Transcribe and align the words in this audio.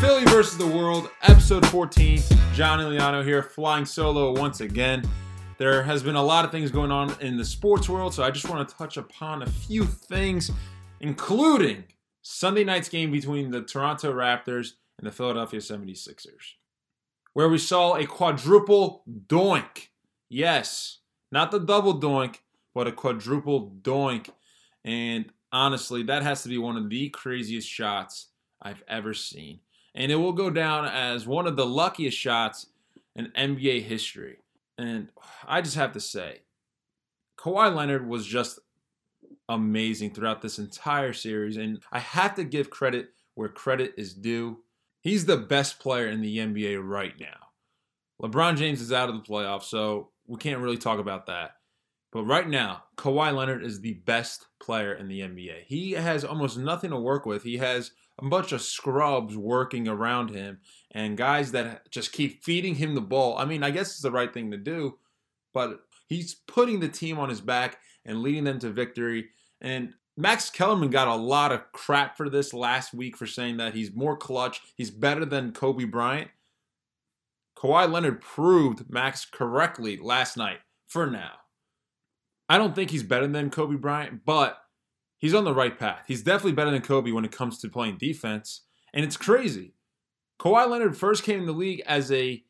Philly 0.00 0.24
versus 0.24 0.58
the 0.58 0.66
World, 0.66 1.10
episode 1.22 1.66
14. 1.66 2.20
John 2.52 2.80
Iliano 2.80 3.22
here, 3.22 3.42
flying 3.42 3.84
solo 3.84 4.32
once 4.38 4.60
again. 4.60 5.02
There 5.58 5.82
has 5.82 6.02
been 6.02 6.16
a 6.16 6.22
lot 6.22 6.44
of 6.44 6.50
things 6.50 6.70
going 6.70 6.90
on 6.90 7.14
in 7.20 7.36
the 7.36 7.44
sports 7.44 7.88
world, 7.88 8.12
so 8.12 8.22
I 8.22 8.30
just 8.30 8.48
want 8.48 8.68
to 8.68 8.74
touch 8.74 8.96
upon 8.96 9.42
a 9.42 9.46
few 9.46 9.84
things, 9.84 10.50
including 11.00 11.84
Sunday 12.22 12.64
night's 12.64 12.88
game 12.88 13.10
between 13.10 13.50
the 13.50 13.62
Toronto 13.62 14.12
Raptors 14.12 14.72
and 14.98 15.06
the 15.06 15.12
Philadelphia 15.12 15.60
76ers, 15.60 16.54
where 17.32 17.48
we 17.48 17.58
saw 17.58 17.96
a 17.96 18.06
quadruple 18.06 19.04
doink. 19.26 19.88
Yes, 20.28 20.98
not 21.30 21.50
the 21.50 21.60
double 21.60 22.00
doink, 22.00 22.36
but 22.74 22.88
a 22.88 22.92
quadruple 22.92 23.70
doink. 23.82 24.30
And 24.84 25.26
honestly, 25.52 26.02
that 26.04 26.22
has 26.22 26.42
to 26.42 26.48
be 26.48 26.58
one 26.58 26.76
of 26.76 26.90
the 26.90 27.08
craziest 27.10 27.68
shots 27.68 28.28
I've 28.60 28.82
ever 28.88 29.14
seen. 29.14 29.60
And 29.94 30.10
it 30.10 30.16
will 30.16 30.32
go 30.32 30.50
down 30.50 30.86
as 30.86 31.26
one 31.26 31.46
of 31.46 31.56
the 31.56 31.66
luckiest 31.66 32.18
shots 32.18 32.66
in 33.14 33.32
NBA 33.36 33.82
history. 33.82 34.38
And 34.76 35.08
I 35.46 35.60
just 35.60 35.76
have 35.76 35.92
to 35.92 36.00
say, 36.00 36.40
Kawhi 37.38 37.74
Leonard 37.74 38.08
was 38.08 38.26
just 38.26 38.58
amazing 39.48 40.12
throughout 40.12 40.42
this 40.42 40.58
entire 40.58 41.12
series. 41.12 41.56
And 41.56 41.80
I 41.92 42.00
have 42.00 42.34
to 42.36 42.44
give 42.44 42.70
credit 42.70 43.10
where 43.34 43.48
credit 43.48 43.94
is 43.96 44.14
due. 44.14 44.58
He's 45.00 45.26
the 45.26 45.36
best 45.36 45.78
player 45.78 46.08
in 46.08 46.22
the 46.22 46.38
NBA 46.38 46.80
right 46.82 47.14
now. 47.20 47.48
LeBron 48.22 48.56
James 48.56 48.80
is 48.80 48.92
out 48.92 49.08
of 49.08 49.14
the 49.16 49.20
playoffs, 49.20 49.64
so 49.64 50.10
we 50.26 50.38
can't 50.38 50.60
really 50.60 50.78
talk 50.78 50.98
about 50.98 51.26
that. 51.26 51.56
But 52.14 52.26
right 52.26 52.48
now, 52.48 52.84
Kawhi 52.96 53.34
Leonard 53.34 53.64
is 53.64 53.80
the 53.80 53.94
best 53.94 54.46
player 54.60 54.94
in 54.94 55.08
the 55.08 55.22
NBA. 55.22 55.64
He 55.66 55.92
has 55.92 56.24
almost 56.24 56.56
nothing 56.56 56.90
to 56.90 56.96
work 56.96 57.26
with. 57.26 57.42
He 57.42 57.56
has 57.56 57.90
a 58.20 58.28
bunch 58.28 58.52
of 58.52 58.62
scrubs 58.62 59.36
working 59.36 59.88
around 59.88 60.30
him 60.30 60.60
and 60.92 61.16
guys 61.16 61.50
that 61.52 61.90
just 61.90 62.12
keep 62.12 62.44
feeding 62.44 62.76
him 62.76 62.94
the 62.94 63.00
ball. 63.00 63.36
I 63.36 63.44
mean, 63.44 63.64
I 63.64 63.72
guess 63.72 63.90
it's 63.90 64.00
the 64.00 64.12
right 64.12 64.32
thing 64.32 64.52
to 64.52 64.56
do, 64.56 64.96
but 65.52 65.80
he's 66.06 66.34
putting 66.34 66.78
the 66.78 66.88
team 66.88 67.18
on 67.18 67.30
his 67.30 67.40
back 67.40 67.78
and 68.06 68.22
leading 68.22 68.44
them 68.44 68.60
to 68.60 68.70
victory. 68.70 69.30
And 69.60 69.94
Max 70.16 70.50
Kellerman 70.50 70.90
got 70.90 71.08
a 71.08 71.16
lot 71.16 71.50
of 71.50 71.72
crap 71.72 72.16
for 72.16 72.30
this 72.30 72.54
last 72.54 72.94
week 72.94 73.16
for 73.16 73.26
saying 73.26 73.56
that 73.56 73.74
he's 73.74 73.92
more 73.92 74.16
clutch, 74.16 74.60
he's 74.76 74.92
better 74.92 75.24
than 75.24 75.50
Kobe 75.50 75.82
Bryant. 75.82 76.30
Kawhi 77.58 77.90
Leonard 77.90 78.20
proved 78.20 78.88
Max 78.88 79.24
correctly 79.24 79.96
last 79.96 80.36
night 80.36 80.60
for 80.86 81.08
now. 81.08 81.32
I 82.48 82.58
don't 82.58 82.74
think 82.74 82.90
he's 82.90 83.02
better 83.02 83.26
than 83.26 83.50
Kobe 83.50 83.76
Bryant, 83.76 84.24
but 84.24 84.58
he's 85.18 85.34
on 85.34 85.44
the 85.44 85.54
right 85.54 85.78
path. 85.78 86.04
He's 86.06 86.22
definitely 86.22 86.52
better 86.52 86.70
than 86.70 86.82
Kobe 86.82 87.10
when 87.10 87.24
it 87.24 87.32
comes 87.32 87.58
to 87.60 87.68
playing 87.68 87.98
defense. 87.98 88.62
And 88.92 89.04
it's 89.04 89.16
crazy. 89.16 89.74
Kawhi 90.38 90.68
Leonard 90.68 90.96
first 90.96 91.24
came 91.24 91.40
in 91.40 91.46
the 91.46 91.52
league 91.52 91.82
as 91.86 92.12
a 92.12 92.42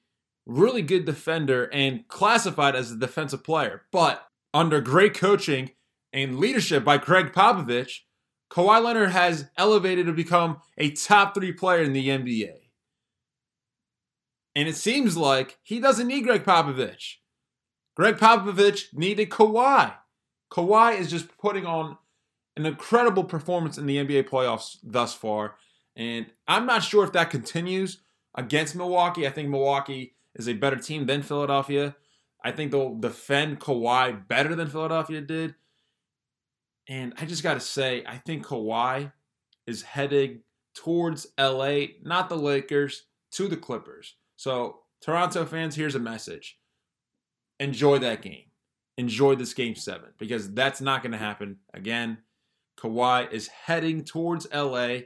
really 0.46 0.82
good 0.82 1.04
defender 1.04 1.70
and 1.72 2.06
classified 2.08 2.74
as 2.74 2.90
a 2.90 2.96
defensive 2.96 3.44
player. 3.44 3.82
But 3.92 4.26
under 4.52 4.80
great 4.80 5.14
coaching 5.14 5.70
and 6.12 6.38
leadership 6.38 6.84
by 6.84 6.98
Gregg 6.98 7.32
Popovich, 7.32 8.00
Kawhi 8.50 8.82
Leonard 8.82 9.10
has 9.10 9.46
elevated 9.56 10.06
to 10.06 10.12
become 10.12 10.58
a 10.78 10.90
top 10.90 11.34
three 11.34 11.52
player 11.52 11.82
in 11.82 11.92
the 11.92 12.08
NBA. 12.08 12.52
And 14.54 14.68
it 14.68 14.76
seems 14.76 15.16
like 15.16 15.58
he 15.62 15.80
doesn't 15.80 16.06
need 16.06 16.22
Gregg 16.22 16.44
Popovich. 16.44 17.14
Gregg 17.94 18.16
Popovich 18.16 18.92
needed 18.92 19.30
Kawhi. 19.30 19.94
Kawhi 20.50 20.98
is 20.98 21.10
just 21.10 21.36
putting 21.38 21.66
on 21.66 21.96
an 22.56 22.66
incredible 22.66 23.24
performance 23.24 23.78
in 23.78 23.86
the 23.86 23.96
NBA 23.96 24.28
playoffs 24.28 24.78
thus 24.82 25.14
far. 25.14 25.56
And 25.96 26.26
I'm 26.48 26.66
not 26.66 26.82
sure 26.82 27.04
if 27.04 27.12
that 27.12 27.30
continues 27.30 27.98
against 28.34 28.74
Milwaukee. 28.74 29.26
I 29.26 29.30
think 29.30 29.48
Milwaukee 29.48 30.14
is 30.34 30.48
a 30.48 30.54
better 30.54 30.76
team 30.76 31.06
than 31.06 31.22
Philadelphia. 31.22 31.96
I 32.42 32.50
think 32.52 32.70
they'll 32.70 32.96
defend 32.96 33.60
Kawhi 33.60 34.26
better 34.28 34.54
than 34.54 34.68
Philadelphia 34.68 35.20
did. 35.20 35.54
And 36.88 37.14
I 37.18 37.24
just 37.24 37.42
got 37.42 37.54
to 37.54 37.60
say, 37.60 38.04
I 38.06 38.18
think 38.18 38.46
Kawhi 38.46 39.12
is 39.66 39.82
heading 39.82 40.40
towards 40.74 41.26
LA, 41.38 41.86
not 42.02 42.28
the 42.28 42.36
Lakers, 42.36 43.04
to 43.32 43.48
the 43.48 43.56
Clippers. 43.56 44.16
So, 44.36 44.80
Toronto 45.00 45.46
fans, 45.46 45.76
here's 45.76 45.94
a 45.94 46.00
message 46.00 46.58
enjoy 47.60 47.98
that 47.98 48.22
game. 48.22 48.44
Enjoy 48.96 49.34
this 49.34 49.54
game 49.54 49.74
seven 49.74 50.10
because 50.18 50.52
that's 50.52 50.80
not 50.80 51.02
going 51.02 51.12
to 51.12 51.18
happen 51.18 51.58
again. 51.72 52.18
Kawhi 52.78 53.30
is 53.32 53.48
heading 53.48 54.04
towards 54.04 54.46
LA. 54.52 54.98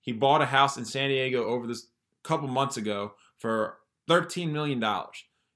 He 0.00 0.12
bought 0.12 0.42
a 0.42 0.46
house 0.46 0.76
in 0.76 0.84
San 0.84 1.10
Diego 1.10 1.44
over 1.44 1.66
this 1.66 1.88
couple 2.24 2.48
months 2.48 2.76
ago 2.76 3.14
for 3.38 3.78
$13 4.08 4.50
million. 4.50 4.82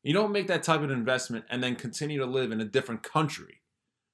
You 0.02 0.14
don't 0.14 0.32
make 0.32 0.46
that 0.48 0.62
type 0.62 0.80
of 0.80 0.90
investment 0.90 1.44
and 1.50 1.62
then 1.62 1.76
continue 1.76 2.18
to 2.18 2.26
live 2.26 2.52
in 2.52 2.60
a 2.60 2.64
different 2.64 3.02
country. 3.02 3.60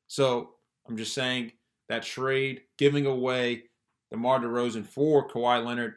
So 0.08 0.50
I'm 0.88 0.96
just 0.96 1.14
saying 1.14 1.52
that 1.88 2.02
trade, 2.02 2.62
giving 2.78 3.06
away 3.06 3.64
DeMar 4.10 4.40
DeRozan 4.40 4.86
for 4.86 5.28
Kawhi 5.28 5.64
Leonard, 5.64 5.94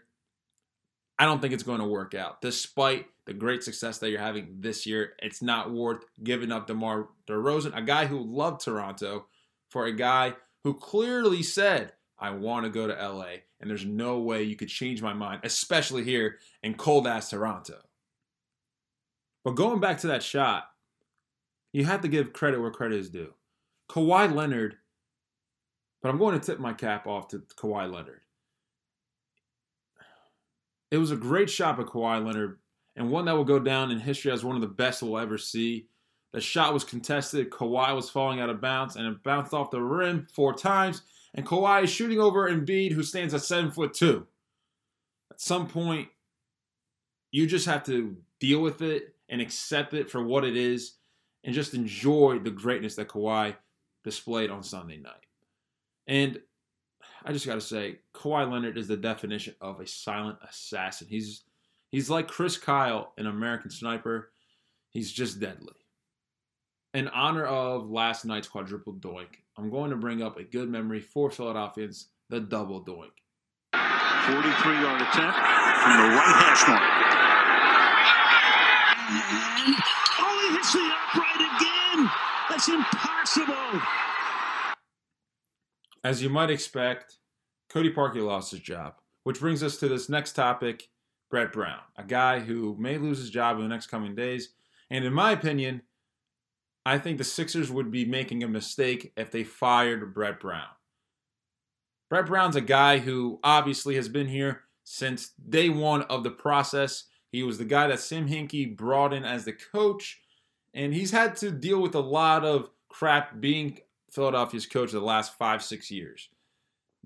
I 1.19 1.25
don't 1.25 1.41
think 1.41 1.53
it's 1.53 1.63
going 1.63 1.81
to 1.81 1.85
work 1.85 2.15
out. 2.15 2.41
Despite 2.41 3.07
the 3.25 3.33
great 3.33 3.61
success 3.61 3.97
that 3.97 4.09
you're 4.09 4.21
having 4.21 4.55
this 4.61 4.85
year, 4.85 5.13
it's 5.21 5.41
not 5.41 5.69
worth 5.69 6.05
giving 6.23 6.49
up 6.49 6.65
DeMar 6.65 7.09
DeRozan, 7.27 7.77
a 7.77 7.81
guy 7.81 8.05
who 8.05 8.23
loved 8.23 8.61
Toronto, 8.61 9.27
for 9.69 9.85
a 9.85 9.91
guy 9.91 10.33
who 10.63 10.73
clearly 10.73 11.43
said, 11.43 11.91
I 12.17 12.31
want 12.31 12.63
to 12.63 12.71
go 12.71 12.87
to 12.87 12.93
LA, 12.93 13.41
and 13.59 13.69
there's 13.69 13.85
no 13.85 14.19
way 14.19 14.43
you 14.43 14.55
could 14.55 14.69
change 14.69 15.01
my 15.01 15.13
mind, 15.13 15.41
especially 15.43 16.05
here 16.05 16.37
in 16.63 16.75
cold 16.75 17.05
ass 17.05 17.29
Toronto. 17.29 17.79
But 19.43 19.51
going 19.51 19.81
back 19.81 19.99
to 19.99 20.07
that 20.07 20.23
shot, 20.23 20.69
you 21.73 21.85
have 21.85 22.01
to 22.01 22.07
give 22.07 22.33
credit 22.33 22.61
where 22.61 22.71
credit 22.71 22.99
is 22.99 23.09
due. 23.09 23.33
Kawhi 23.89 24.33
Leonard, 24.33 24.77
but 26.01 26.09
I'm 26.09 26.17
going 26.17 26.39
to 26.39 26.45
tip 26.45 26.59
my 26.59 26.73
cap 26.73 27.07
off 27.07 27.27
to 27.29 27.39
Kawhi 27.57 27.91
Leonard. 27.91 28.21
It 30.91 30.97
was 30.97 31.11
a 31.11 31.15
great 31.15 31.49
shot 31.49 31.77
by 31.77 31.83
Kawhi 31.83 32.25
Leonard, 32.25 32.59
and 32.95 33.11
one 33.11 33.25
that 33.25 33.35
will 33.35 33.45
go 33.45 33.59
down 33.59 33.91
in 33.91 33.99
history 33.99 34.31
as 34.31 34.43
one 34.43 34.55
of 34.55 34.61
the 34.61 34.67
best 34.67 35.03
we'll 35.03 35.19
ever 35.19 35.37
see. 35.37 35.87
The 36.31 36.41
shot 36.41 36.73
was 36.73 36.83
contested. 36.83 37.49
Kawhi 37.49 37.95
was 37.95 38.09
falling 38.09 38.39
out 38.39 38.49
of 38.49 38.61
bounds, 38.61 38.95
and 38.95 39.07
it 39.07 39.23
bounced 39.23 39.53
off 39.53 39.71
the 39.71 39.81
rim 39.81 40.27
four 40.33 40.53
times. 40.53 41.01
And 41.33 41.45
Kawhi 41.45 41.83
is 41.83 41.89
shooting 41.89 42.19
over 42.19 42.49
Embiid, 42.49 42.91
who 42.91 43.03
stands 43.03 43.33
at 43.33 43.41
seven 43.41 43.71
foot 43.71 43.93
two. 43.93 44.27
At 45.31 45.41
some 45.41 45.67
point, 45.67 46.09
you 47.31 47.45
just 47.45 47.67
have 47.67 47.83
to 47.85 48.17
deal 48.39 48.61
with 48.61 48.81
it 48.81 49.15
and 49.27 49.41
accept 49.41 49.93
it 49.93 50.09
for 50.09 50.23
what 50.23 50.43
it 50.43 50.57
is, 50.57 50.95
and 51.43 51.53
just 51.53 51.73
enjoy 51.73 52.39
the 52.39 52.51
greatness 52.51 52.95
that 52.95 53.07
Kawhi 53.07 53.55
displayed 54.03 54.49
on 54.49 54.63
Sunday 54.63 54.97
night. 54.97 55.25
And 56.07 56.41
I 57.23 57.33
just 57.33 57.45
got 57.45 57.55
to 57.55 57.61
say, 57.61 57.99
Kawhi 58.13 58.49
Leonard 58.49 58.77
is 58.77 58.87
the 58.87 58.97
definition 58.97 59.55
of 59.61 59.79
a 59.79 59.87
silent 59.87 60.37
assassin. 60.47 61.07
He's 61.09 61.43
he's 61.89 62.09
like 62.09 62.27
Chris 62.27 62.57
Kyle 62.57 63.13
in 63.17 63.27
American 63.27 63.71
Sniper. 63.71 64.31
He's 64.89 65.11
just 65.11 65.39
deadly. 65.39 65.73
In 66.93 67.07
honor 67.09 67.45
of 67.45 67.89
last 67.89 68.25
night's 68.25 68.47
quadruple 68.47 68.93
doink, 68.93 69.37
I'm 69.57 69.69
going 69.69 69.91
to 69.91 69.95
bring 69.95 70.23
up 70.23 70.37
a 70.39 70.43
good 70.43 70.69
memory 70.69 71.01
for 71.01 71.29
Philadelphians, 71.29 72.07
the 72.29 72.39
double 72.39 72.83
doink. 72.83 73.11
43 73.73 74.73
yard 74.81 75.01
attempt 75.01 75.37
from 75.37 75.97
the 75.97 76.09
right 76.15 76.35
hash 76.37 76.67
mark. 76.67 76.81
Oh, 80.19 80.39
he 80.41 80.55
hits 80.55 80.73
the 80.73 80.85
upright 80.85 81.41
again. 81.41 82.09
That's 82.49 82.67
impossible. 82.69 84.08
As 86.03 86.23
you 86.23 86.29
might 86.29 86.49
expect, 86.49 87.17
Cody 87.69 87.91
Parkey 87.91 88.23
lost 88.23 88.51
his 88.51 88.61
job, 88.61 88.95
which 89.23 89.39
brings 89.39 89.61
us 89.63 89.77
to 89.77 89.89
this 89.89 90.09
next 90.09 90.33
topic 90.33 90.89
Brett 91.29 91.51
Brown, 91.51 91.79
a 91.97 92.03
guy 92.03 92.39
who 92.39 92.75
may 92.79 92.97
lose 92.97 93.19
his 93.19 93.29
job 93.29 93.57
in 93.57 93.63
the 93.63 93.69
next 93.69 93.87
coming 93.87 94.15
days. 94.15 94.49
And 94.89 95.05
in 95.05 95.13
my 95.13 95.31
opinion, 95.31 95.83
I 96.85 96.97
think 96.97 97.17
the 97.17 97.23
Sixers 97.23 97.69
would 97.69 97.91
be 97.91 98.05
making 98.05 98.43
a 98.43 98.47
mistake 98.47 99.13
if 99.15 99.29
they 99.29 99.43
fired 99.43 100.13
Brett 100.13 100.39
Brown. 100.39 100.67
Brett 102.09 102.25
Brown's 102.25 102.55
a 102.55 102.61
guy 102.61 102.97
who 102.97 103.39
obviously 103.43 103.95
has 103.95 104.09
been 104.09 104.27
here 104.27 104.63
since 104.83 105.33
day 105.49 105.69
one 105.69 106.01
of 106.03 106.23
the 106.23 106.31
process. 106.31 107.05
He 107.31 107.43
was 107.43 107.59
the 107.59 107.65
guy 107.65 107.87
that 107.87 107.99
Sam 107.99 108.27
Hinkie 108.27 108.75
brought 108.75 109.13
in 109.13 109.23
as 109.23 109.45
the 109.45 109.53
coach, 109.53 110.19
and 110.73 110.93
he's 110.93 111.11
had 111.11 111.35
to 111.37 111.51
deal 111.51 111.79
with 111.79 111.93
a 111.93 111.99
lot 111.99 112.43
of 112.43 112.71
crap 112.87 113.39
being 113.39 113.79
Philadelphia's 114.11 114.65
coach 114.65 114.91
the 114.91 114.99
last 114.99 115.37
five, 115.37 115.63
six 115.63 115.89
years. 115.91 116.29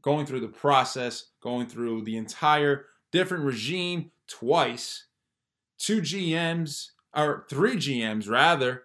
Going 0.02 0.26
through 0.26 0.42
the 0.42 0.48
process, 0.48 1.32
going 1.42 1.68
through 1.68 2.04
the 2.04 2.18
entire 2.18 2.88
different 3.12 3.44
regime 3.44 4.12
twice, 4.28 5.06
two 5.78 6.02
GMs, 6.02 6.90
or 7.16 7.46
three 7.50 7.76
GMs 7.76 8.30
rather, 8.30 8.84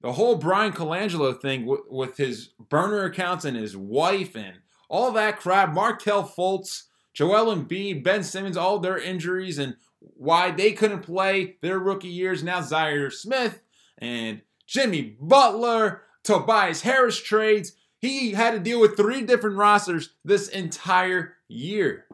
the 0.00 0.12
whole 0.12 0.36
Bryan 0.36 0.72
Colangelo 0.72 1.38
thing 1.38 1.62
w- 1.62 1.84
with 1.88 2.16
his 2.16 2.50
burner 2.68 3.04
accounts 3.04 3.44
and 3.44 3.56
his 3.56 3.76
wife 3.76 4.36
and 4.36 4.58
all 4.88 5.12
that 5.12 5.38
crap. 5.38 5.72
Markelle 5.72 6.28
Fultz 6.28 6.84
Joel 7.14 7.54
Embiid, 7.54 8.02
Ben 8.02 8.24
Simmons, 8.24 8.56
all 8.56 8.80
their 8.80 8.98
injuries 8.98 9.58
and 9.58 9.76
why 10.00 10.50
they 10.50 10.72
couldn't 10.72 11.02
play 11.02 11.56
their 11.62 11.78
rookie 11.78 12.08
years. 12.08 12.42
Now 12.42 12.60
Zhaire 12.60 13.12
Smith 13.12 13.62
and 13.98 14.42
Jimmy 14.66 15.16
Butler, 15.20 16.02
Tobias 16.24 16.82
Harris 16.82 17.20
trades. 17.20 17.72
He 18.00 18.32
had 18.32 18.50
to 18.52 18.58
deal 18.58 18.80
with 18.80 18.96
three 18.96 19.22
different 19.22 19.56
rosters 19.56 20.10
this 20.24 20.48
entire 20.48 21.34
year. 21.48 22.06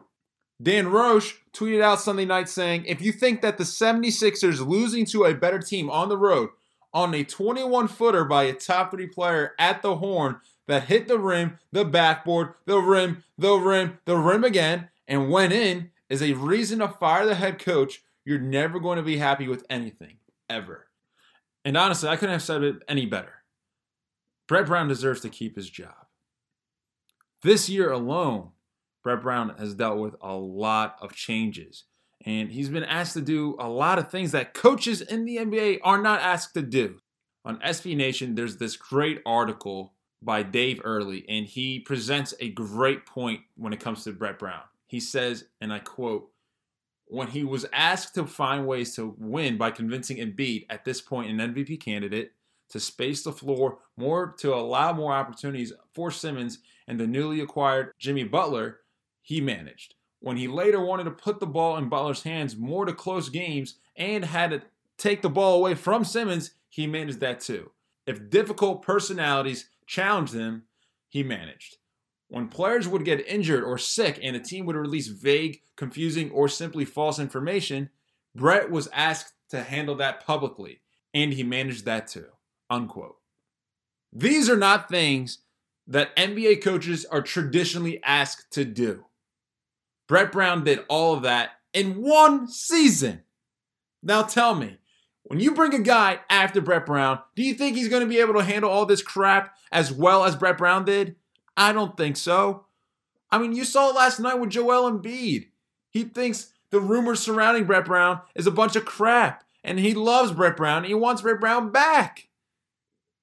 Dan 0.61 0.89
Roche 0.89 1.35
tweeted 1.53 1.81
out 1.81 1.99
Sunday 1.99 2.25
night 2.25 2.47
saying, 2.47 2.85
If 2.85 3.01
you 3.01 3.11
think 3.11 3.41
that 3.41 3.57
the 3.57 3.63
76ers 3.63 4.65
losing 4.65 5.05
to 5.07 5.25
a 5.25 5.33
better 5.33 5.59
team 5.59 5.89
on 5.89 6.07
the 6.07 6.17
road 6.17 6.49
on 6.93 7.13
a 7.13 7.23
21 7.23 7.87
footer 7.87 8.25
by 8.25 8.43
a 8.43 8.53
top 8.53 8.91
three 8.91 9.07
player 9.07 9.53
at 9.57 9.81
the 9.81 9.97
horn 9.97 10.37
that 10.67 10.83
hit 10.83 11.07
the 11.07 11.17
rim, 11.17 11.57
the 11.71 11.83
backboard, 11.85 12.53
the 12.65 12.79
rim, 12.79 13.23
the 13.37 13.55
rim, 13.55 13.97
the 14.05 14.17
rim 14.17 14.43
again, 14.43 14.89
and 15.07 15.31
went 15.31 15.53
in 15.53 15.89
is 16.09 16.21
a 16.21 16.33
reason 16.33 16.79
to 16.79 16.87
fire 16.87 17.25
the 17.25 17.35
head 17.35 17.57
coach, 17.57 18.03
you're 18.23 18.39
never 18.39 18.79
going 18.79 18.97
to 18.97 19.03
be 19.03 19.17
happy 19.17 19.47
with 19.47 19.65
anything, 19.69 20.17
ever. 20.49 20.87
And 21.65 21.75
honestly, 21.75 22.09
I 22.09 22.17
couldn't 22.17 22.33
have 22.33 22.43
said 22.43 22.63
it 22.63 22.83
any 22.87 23.05
better. 23.05 23.40
Brett 24.51 24.65
Brown 24.65 24.89
deserves 24.89 25.21
to 25.21 25.29
keep 25.29 25.55
his 25.55 25.69
job. 25.69 25.95
This 27.41 27.69
year 27.69 27.89
alone, 27.89 28.49
Brett 29.01 29.21
Brown 29.21 29.55
has 29.57 29.73
dealt 29.73 29.99
with 29.99 30.17
a 30.19 30.35
lot 30.35 30.97
of 30.99 31.13
changes. 31.13 31.85
And 32.25 32.51
he's 32.51 32.67
been 32.67 32.83
asked 32.83 33.13
to 33.13 33.21
do 33.21 33.55
a 33.59 33.69
lot 33.69 33.97
of 33.97 34.11
things 34.11 34.33
that 34.33 34.53
coaches 34.53 34.99
in 34.99 35.23
the 35.23 35.37
NBA 35.37 35.79
are 35.85 36.01
not 36.01 36.19
asked 36.19 36.53
to 36.55 36.61
do. 36.61 36.97
On 37.45 37.61
SB 37.61 37.95
Nation, 37.95 38.35
there's 38.35 38.57
this 38.57 38.75
great 38.75 39.21
article 39.25 39.93
by 40.21 40.43
Dave 40.43 40.81
Early, 40.83 41.23
and 41.29 41.45
he 41.45 41.79
presents 41.79 42.33
a 42.41 42.49
great 42.49 43.05
point 43.05 43.39
when 43.55 43.71
it 43.71 43.79
comes 43.79 44.03
to 44.03 44.11
Brett 44.11 44.37
Brown. 44.37 44.63
He 44.85 44.99
says, 44.99 45.45
and 45.61 45.71
I 45.71 45.79
quote, 45.79 46.29
when 47.05 47.27
he 47.27 47.45
was 47.45 47.65
asked 47.71 48.15
to 48.15 48.25
find 48.25 48.67
ways 48.67 48.97
to 48.97 49.15
win 49.17 49.57
by 49.57 49.71
convincing 49.71 50.17
Embiid 50.17 50.65
at 50.69 50.83
this 50.83 50.99
point 50.99 51.31
an 51.31 51.53
MVP 51.53 51.79
candidate 51.79 52.33
to 52.71 52.79
space 52.79 53.23
the 53.23 53.31
floor 53.31 53.79
more 53.97 54.33
to 54.39 54.53
allow 54.53 54.93
more 54.93 55.13
opportunities 55.13 55.73
for 55.93 56.11
Simmons 56.11 56.59
and 56.87 56.99
the 56.99 57.07
newly 57.07 57.39
acquired 57.41 57.91
Jimmy 57.99 58.23
Butler, 58.23 58.79
he 59.21 59.39
managed. 59.39 59.95
When 60.19 60.37
he 60.37 60.47
later 60.47 60.83
wanted 60.83 61.05
to 61.05 61.11
put 61.11 61.39
the 61.39 61.47
ball 61.47 61.77
in 61.77 61.89
Butler's 61.89 62.23
hands 62.23 62.55
more 62.55 62.85
to 62.85 62.93
close 62.93 63.29
games 63.29 63.75
and 63.95 64.25
had 64.25 64.51
to 64.51 64.61
take 64.97 65.21
the 65.21 65.29
ball 65.29 65.57
away 65.57 65.75
from 65.75 66.03
Simmons, 66.03 66.51
he 66.69 66.87
managed 66.87 67.19
that 67.21 67.39
too. 67.39 67.71
If 68.05 68.29
difficult 68.29 68.83
personalities 68.83 69.69
challenged 69.87 70.33
him, 70.33 70.63
he 71.09 71.23
managed. 71.23 71.77
When 72.29 72.47
players 72.47 72.87
would 72.87 73.03
get 73.03 73.27
injured 73.27 73.63
or 73.63 73.77
sick 73.77 74.19
and 74.21 74.35
the 74.35 74.39
team 74.39 74.65
would 74.65 74.75
release 74.75 75.07
vague, 75.07 75.61
confusing, 75.75 76.31
or 76.31 76.47
simply 76.47 76.85
false 76.85 77.19
information, 77.19 77.89
Brett 78.33 78.71
was 78.71 78.87
asked 78.93 79.33
to 79.49 79.63
handle 79.63 79.95
that 79.95 80.25
publicly, 80.25 80.79
and 81.13 81.33
he 81.33 81.43
managed 81.43 81.83
that 81.85 82.07
too. 82.07 82.27
Unquote. 82.71 83.17
These 84.13 84.49
are 84.49 84.55
not 84.55 84.87
things 84.87 85.39
that 85.85 86.15
NBA 86.15 86.63
coaches 86.63 87.05
are 87.05 87.21
traditionally 87.21 88.01
asked 88.01 88.49
to 88.53 88.63
do. 88.63 89.03
Brett 90.07 90.31
Brown 90.31 90.63
did 90.63 90.85
all 90.87 91.13
of 91.13 91.23
that 91.23 91.51
in 91.73 92.01
one 92.01 92.47
season. 92.47 93.23
Now 94.01 94.23
tell 94.23 94.55
me, 94.55 94.77
when 95.23 95.41
you 95.41 95.53
bring 95.53 95.73
a 95.73 95.79
guy 95.79 96.21
after 96.29 96.61
Brett 96.61 96.85
Brown, 96.85 97.19
do 97.35 97.43
you 97.43 97.53
think 97.55 97.75
he's 97.75 97.89
going 97.89 98.03
to 98.03 98.09
be 98.09 98.19
able 98.19 98.35
to 98.35 98.43
handle 98.43 98.71
all 98.71 98.85
this 98.85 99.01
crap 99.01 99.57
as 99.69 99.91
well 99.91 100.23
as 100.23 100.37
Brett 100.37 100.57
Brown 100.57 100.85
did? 100.85 101.17
I 101.57 101.73
don't 101.73 101.97
think 101.97 102.15
so. 102.15 102.67
I 103.29 103.37
mean, 103.37 103.53
you 103.53 103.65
saw 103.65 103.89
it 103.89 103.95
last 103.95 104.17
night 104.19 104.39
with 104.39 104.49
Joel 104.49 104.89
Embiid. 104.89 105.47
He 105.89 106.03
thinks 106.03 106.53
the 106.69 106.79
rumors 106.79 107.19
surrounding 107.19 107.65
Brett 107.65 107.83
Brown 107.83 108.21
is 108.33 108.47
a 108.47 108.51
bunch 108.51 108.77
of 108.77 108.85
crap, 108.85 109.43
and 109.61 109.77
he 109.77 109.93
loves 109.93 110.31
Brett 110.31 110.55
Brown. 110.55 110.77
And 110.77 110.87
he 110.87 110.93
wants 110.93 111.21
Brett 111.21 111.41
Brown 111.41 111.69
back. 111.69 112.29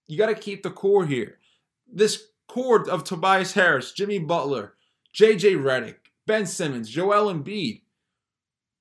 You 0.09 0.19
got 0.19 0.27
to 0.27 0.35
keep 0.35 0.63
the 0.63 0.71
core 0.71 1.07
here. 1.07 1.39
This 1.87 2.29
core 2.49 2.89
of 2.89 3.05
Tobias 3.05 3.53
Harris, 3.53 3.93
Jimmy 3.93 4.19
Butler, 4.19 4.75
JJ 5.15 5.63
Redick, 5.63 5.97
Ben 6.27 6.47
Simmons, 6.47 6.89
Joel 6.89 7.33
Embiid. 7.33 7.83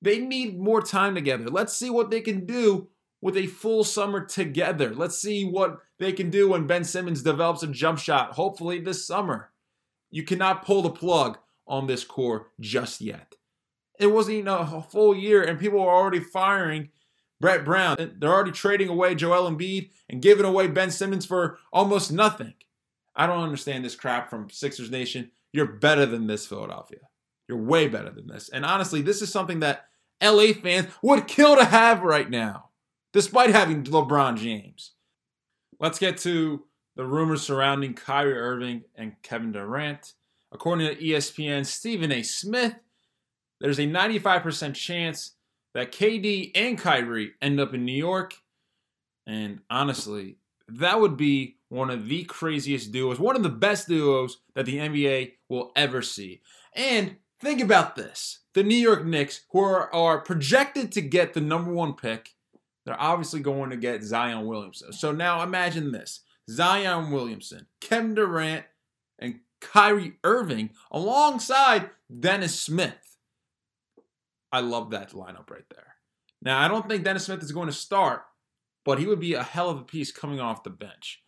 They 0.02 0.20
need 0.20 0.60
more 0.60 0.82
time 0.82 1.16
together. 1.16 1.50
Let's 1.50 1.76
see 1.76 1.90
what 1.90 2.10
they 2.10 2.22
can 2.22 2.46
do 2.46 2.88
with 3.22 3.36
a 3.36 3.48
full 3.48 3.84
summer 3.84 4.24
together. 4.26 4.94
Let's 4.96 5.20
see 5.20 5.44
what 5.46 5.80
they 6.00 6.14
can 6.14 6.30
do 6.30 6.50
when 6.50 6.68
Ben 6.68 6.84
Simmons 6.84 7.24
develops 7.24 7.64
a 7.64 7.68
jump 7.68 8.00
shot, 8.00 8.34
hopefully 8.34 8.80
this 8.80 9.06
summer. 9.06 9.52
You 10.10 10.24
cannot 10.24 10.66
pull 10.66 10.82
the 10.82 10.90
plug 10.90 11.40
on 11.68 11.88
this 11.88 12.04
core 12.04 12.52
just 12.60 13.02
yet. 13.02 13.36
It 14.00 14.08
wasn't 14.08 14.38
even 14.38 14.48
a 14.48 14.82
full 14.82 15.16
year, 15.16 15.44
and 15.44 15.60
people 15.60 15.82
are 15.82 15.94
already 15.94 16.20
firing 16.20 16.90
Brett 17.40 17.66
Brown. 17.66 18.16
They're 18.20 18.34
already 18.34 18.52
trading 18.52 18.90
away 18.90 19.16
Joel 19.16 19.50
Embiid 19.50 19.92
and 20.10 20.22
giving 20.22 20.46
away 20.46 20.68
Ben 20.68 20.92
Simmons 20.92 21.26
for 21.26 21.60
almost 21.72 22.12
nothing. 22.12 22.54
I 23.16 23.28
don't 23.28 23.44
understand 23.44 23.84
this 23.84 23.96
crap 23.96 24.30
from 24.30 24.50
Sixers 24.50 24.92
Nation. 24.92 25.32
You're 25.54 25.66
better 25.66 26.06
than 26.06 26.28
this, 26.28 26.46
Philadelphia. 26.46 27.00
You're 27.48 27.58
way 27.58 27.88
better 27.88 28.12
than 28.12 28.28
this. 28.28 28.50
And 28.50 28.66
honestly, 28.66 29.02
this 29.02 29.22
is 29.22 29.32
something 29.32 29.60
that 29.62 29.86
LA 30.22 30.54
fans 30.54 30.88
would 31.02 31.28
kill 31.28 31.56
to 31.56 31.66
have 31.66 32.02
right 32.02 32.30
now 32.30 32.68
despite 33.14 33.50
having 33.50 33.84
LeBron 33.84 34.38
James. 34.38 34.94
Let's 35.80 36.00
get 36.00 36.18
to 36.20 36.66
the 36.96 37.06
rumors 37.06 37.42
surrounding 37.42 37.94
Kyrie 37.94 38.38
Irving 38.38 38.84
and 38.96 39.14
Kevin 39.24 39.52
Durant. 39.52 40.14
According 40.52 40.88
to 40.88 41.04
ESPN, 41.04 41.66
Stephen 41.66 42.12
A. 42.12 42.24
Smith, 42.24 42.76
there's 43.60 43.80
a 43.80 43.88
95% 43.88 44.76
chance 44.76 45.32
that 45.74 45.92
KD 45.92 46.52
and 46.56 46.78
Kyrie 46.78 47.34
end 47.42 47.60
up 47.60 47.74
in 47.74 47.86
New 47.86 47.92
York. 47.92 48.36
And 49.26 49.60
honestly, 49.70 50.38
that 50.68 51.00
would 51.00 51.18
be 51.18 51.58
one 51.70 51.90
of 51.90 52.08
the 52.08 52.24
craziest 52.24 52.92
duos, 52.92 53.20
one 53.20 53.36
of 53.36 53.44
the 53.44 53.50
best 53.50 53.88
duos 53.88 54.38
that 54.56 54.66
the 54.66 54.78
NBA 54.78 55.34
will 55.50 55.72
ever 55.76 56.02
see. 56.02 56.42
And 56.74 57.18
think 57.40 57.62
about 57.62 57.96
this 57.96 58.40
the 58.54 58.64
New 58.64 58.76
York 58.76 59.06
Knicks, 59.06 59.42
who 59.52 59.60
are, 59.60 59.94
are 59.94 60.20
projected 60.20 60.92
to 60.94 61.02
get 61.02 61.34
the 61.34 61.42
number 61.42 61.72
one 61.72 61.94
pick, 61.94 62.36
they're 62.86 63.00
obviously 63.00 63.40
going 63.40 63.70
to 63.70 63.78
get 63.78 64.02
Zion 64.02 64.46
Williamson. 64.48 64.94
So 64.94 65.12
now 65.12 65.44
imagine 65.44 65.92
this 65.92 66.22
Zion 66.50 67.12
Williamson, 67.12 67.68
Kevin 67.82 68.16
Durant, 68.16 68.66
and 69.20 69.42
Kyrie 69.60 70.14
Irving 70.24 70.72
alongside 70.92 71.90
Dennis 72.20 72.60
Smith. 72.60 73.07
I 74.52 74.62
love 74.62 74.92
that 74.92 75.12
lineup 75.12 75.50
right 75.50 75.68
there. 75.70 75.96
Now, 76.42 76.60
I 76.60 76.68
don't 76.68 76.88
think 76.88 77.04
Dennis 77.04 77.26
Smith 77.26 77.44
is 77.44 77.52
going 77.52 77.68
to 77.68 77.74
start, 77.74 78.24
but 78.86 79.00
he 79.00 79.06
would 79.06 79.20
be 79.20 79.34
a 79.34 79.44
hell 79.44 79.70
of 79.70 79.80
a 79.80 79.84
piece 79.84 80.12
coming 80.12 80.40
off 80.40 80.64
the 80.64 80.70
bench. 80.70 81.22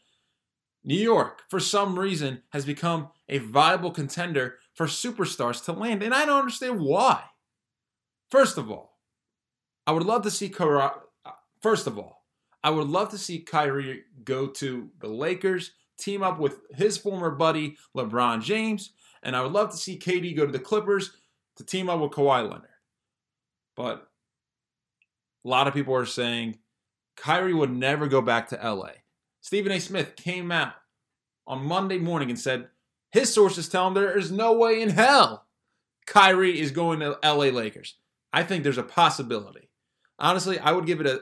New 0.84 0.96
York, 0.96 1.44
for 1.50 1.60
some 1.60 2.00
reason, 2.00 2.42
has 2.52 2.66
become 2.66 3.10
a 3.28 3.40
viable 3.40 3.92
contender 3.92 4.58
for 4.74 4.86
superstars 4.86 5.64
to 5.66 5.74
land, 5.74 6.02
and 6.02 6.14
I 6.14 6.26
don't 6.26 6.40
understand 6.40 6.80
why. 6.80 7.24
First 8.30 8.58
of 8.58 8.72
all, 8.72 8.98
I 9.86 9.92
would 9.92 10.04
love 10.04 10.24
to 10.24 10.32
see 10.32 10.54
uh, 10.58 10.90
First 11.62 11.88
of 11.88 11.98
all, 11.98 12.24
I 12.64 12.70
would 12.70 12.88
love 12.88 13.10
to 13.10 13.18
see 13.18 13.40
Kyrie 13.40 14.04
go 14.24 14.48
to 14.48 14.90
the 15.00 15.08
Lakers, 15.08 15.72
team 15.98 16.24
up 16.24 16.40
with 16.40 16.60
his 16.76 16.98
former 16.98 17.32
buddy 17.32 17.78
LeBron 17.96 18.42
James, 18.42 18.94
and 19.24 19.36
I 19.36 19.42
would 19.42 19.52
love 19.52 19.72
to 19.72 19.78
see 19.78 20.00
KD 20.00 20.36
go 20.36 20.46
to 20.46 20.52
the 20.52 20.60
Clippers 20.60 21.12
to 21.58 21.66
team 21.66 21.90
up 21.90 22.00
with 22.00 22.12
Kawhi 22.12 22.44
Leonard. 22.44 22.69
But 23.80 24.10
a 25.46 25.48
lot 25.48 25.70
of 25.70 25.74
people 25.74 25.96
are 25.96 26.06
saying 26.06 26.58
Kyrie 27.16 27.54
would 27.54 27.72
never 27.72 28.08
go 28.08 28.22
back 28.22 28.50
to 28.50 28.58
LA. 28.62 28.90
Stephen 29.40 29.72
A. 29.72 29.80
Smith 29.80 30.18
came 30.18 30.52
out 30.52 30.74
on 31.48 31.66
Monday 31.66 31.98
morning 31.98 32.30
and 32.30 32.38
said 32.38 32.68
his 33.14 33.34
sources 33.34 33.70
tell 33.70 33.88
him 33.88 33.94
there 33.94 34.18
is 34.18 34.34
no 34.34 34.52
way 34.52 34.82
in 34.82 34.90
hell 34.90 35.46
Kyrie 36.06 36.60
is 36.60 36.72
going 36.72 37.00
to 37.00 37.18
LA 37.24 37.46
Lakers. 37.46 37.96
I 38.34 38.44
think 38.44 38.64
there's 38.64 38.78
a 38.78 38.84
possibility. 38.84 39.70
Honestly, 40.20 40.60
I 40.60 40.74
would 40.74 40.86
give 40.86 41.00
it 41.00 41.08
a 41.08 41.22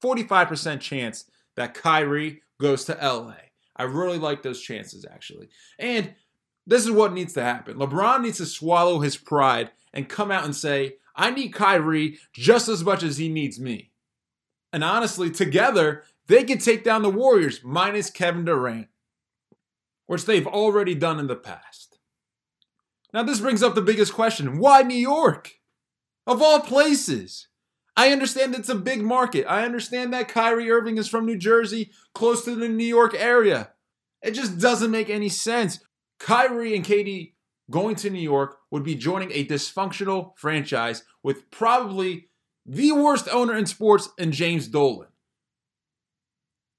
45% 0.00 0.78
chance 0.78 1.24
that 1.56 1.74
Kyrie 1.74 2.42
goes 2.60 2.84
to 2.84 2.96
LA. 3.02 3.34
I 3.74 3.82
really 3.82 4.18
like 4.18 4.44
those 4.44 4.60
chances, 4.62 5.04
actually. 5.10 5.48
And 5.76 6.14
this 6.68 6.84
is 6.84 6.92
what 6.92 7.12
needs 7.12 7.32
to 7.32 7.42
happen 7.42 7.78
LeBron 7.78 8.22
needs 8.22 8.38
to 8.38 8.46
swallow 8.46 9.00
his 9.00 9.16
pride 9.16 9.72
and 9.92 10.08
come 10.08 10.30
out 10.30 10.44
and 10.44 10.54
say, 10.54 10.98
I 11.18 11.30
need 11.30 11.52
Kyrie 11.52 12.18
just 12.32 12.68
as 12.68 12.84
much 12.84 13.02
as 13.02 13.18
he 13.18 13.28
needs 13.28 13.58
me. 13.58 13.90
And 14.72 14.84
honestly, 14.84 15.30
together, 15.30 16.04
they 16.28 16.44
can 16.44 16.58
take 16.58 16.84
down 16.84 17.02
the 17.02 17.10
Warriors 17.10 17.60
minus 17.64 18.08
Kevin 18.08 18.44
Durant, 18.44 18.86
which 20.06 20.24
they've 20.24 20.46
already 20.46 20.94
done 20.94 21.18
in 21.18 21.26
the 21.26 21.34
past. 21.34 21.98
Now, 23.12 23.24
this 23.24 23.40
brings 23.40 23.62
up 23.62 23.74
the 23.74 23.82
biggest 23.82 24.14
question 24.14 24.58
why 24.58 24.82
New 24.82 24.94
York? 24.94 25.54
Of 26.26 26.40
all 26.40 26.60
places. 26.60 27.48
I 27.96 28.12
understand 28.12 28.54
it's 28.54 28.68
a 28.68 28.76
big 28.76 29.02
market. 29.02 29.44
I 29.48 29.64
understand 29.64 30.12
that 30.12 30.28
Kyrie 30.28 30.70
Irving 30.70 30.98
is 30.98 31.08
from 31.08 31.26
New 31.26 31.38
Jersey, 31.38 31.90
close 32.14 32.44
to 32.44 32.54
the 32.54 32.68
New 32.68 32.84
York 32.84 33.12
area. 33.18 33.70
It 34.22 34.32
just 34.32 34.60
doesn't 34.60 34.92
make 34.92 35.10
any 35.10 35.30
sense. 35.30 35.80
Kyrie 36.20 36.76
and 36.76 36.84
KD 36.84 37.32
going 37.70 37.96
to 37.96 38.10
New 38.10 38.20
York 38.20 38.58
would 38.70 38.82
be 38.82 38.94
joining 38.94 39.32
a 39.32 39.46
dysfunctional 39.46 40.32
franchise 40.36 41.04
with 41.22 41.50
probably 41.50 42.28
the 42.64 42.92
worst 42.92 43.28
owner 43.32 43.56
in 43.56 43.66
sports 43.66 44.08
in 44.18 44.32
James 44.32 44.68
Dolan. 44.68 45.08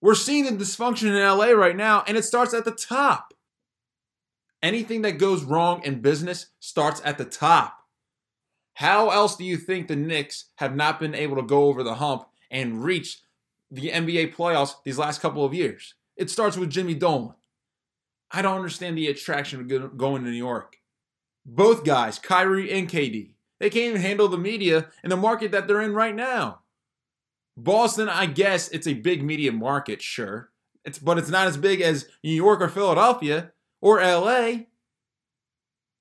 We're 0.02 0.16
seeing 0.16 0.46
the 0.46 0.64
dysfunction 0.64 1.08
in 1.08 1.16
LA 1.16 1.48
right 1.48 1.76
now, 1.76 2.04
and 2.08 2.18
it 2.18 2.24
starts 2.24 2.54
at 2.54 2.64
the 2.66 2.72
top. 2.72 3.34
Anything 4.62 5.02
that 5.02 5.18
goes 5.18 5.44
wrong 5.44 5.82
in 5.84 6.02
business 6.02 6.48
starts 6.60 7.02
at 7.04 7.18
the 7.18 7.26
top. 7.26 7.76
How 8.74 9.10
else 9.10 9.36
do 9.36 9.44
you 9.44 9.58
think 9.58 9.88
the 9.88 9.96
Knicks 9.96 10.46
have 10.56 10.76
not 10.76 11.00
been 11.00 11.14
able 11.14 11.36
to 11.36 11.42
go 11.42 11.66
over 11.66 11.84
the 11.84 11.96
hump 11.96 12.28
and 12.50 12.84
reach 12.84 13.22
the 13.70 13.90
NBA 13.90 14.34
playoffs 14.34 14.76
these 14.86 14.98
last 14.98 15.22
couple 15.22 15.44
of 15.44 15.54
years? 15.54 15.96
It 16.16 16.30
starts 16.30 16.56
with 16.56 16.70
Jimmy 16.70 16.94
Dolan. 16.94 17.36
I 18.32 18.42
don't 18.42 18.56
understand 18.56 18.98
the 18.98 19.08
attraction 19.08 19.60
of 19.60 19.98
going 19.98 20.24
to 20.24 20.30
New 20.30 20.36
York. 20.36 20.79
Both 21.56 21.84
guys, 21.84 22.20
Kyrie 22.20 22.72
and 22.72 22.88
KD, 22.88 23.32
they 23.60 23.70
can't 23.70 23.90
even 23.90 24.02
handle 24.02 24.28
the 24.28 24.38
media 24.38 24.88
in 25.04 25.10
the 25.10 25.18
market 25.18 25.52
that 25.52 25.68
they're 25.68 25.82
in 25.82 25.94
right 25.94 26.16
now. 26.16 26.62
Boston, 27.58 28.08
I 28.08 28.28
guess 28.28 28.70
it's 28.70 28.88
a 28.88 28.94
big 28.94 29.24
media 29.24 29.52
market, 29.52 30.02
sure. 30.02 30.52
It's 30.86 31.00
but 31.00 31.18
it's 31.18 31.30
not 31.30 31.48
as 31.48 31.58
big 31.58 31.82
as 31.82 32.08
New 32.24 32.32
York 32.32 32.62
or 32.62 32.70
Philadelphia 32.70 33.52
or 33.82 34.00
LA. 34.00 34.66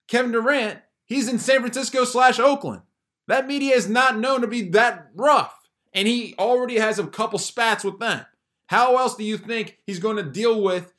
Kevin 0.07 0.33
Durant, 0.33 0.81
he's 1.07 1.29
in 1.29 1.39
San 1.39 1.61
Francisco 1.61 2.05
slash 2.05 2.39
Oakland. 2.39 2.83
That 3.27 3.47
media 3.47 3.75
is 3.75 3.89
not 3.89 4.19
known 4.19 4.43
to 4.43 4.47
be 4.47 4.63
that 4.71 5.09
rough. 5.15 5.55
And 5.95 6.07
he 6.07 6.35
already 6.39 6.79
has 6.79 6.99
a 6.99 7.07
couple 7.07 7.39
spats 7.39 7.85
with 7.85 7.99
them. 7.99 8.25
How 8.67 8.99
else 8.99 9.17
do 9.17 9.25
you 9.25 9.39
think 9.39 9.79
he's 9.87 9.99
going 9.99 10.17
to 10.17 10.23
deal 10.23 10.63
with 10.63 10.93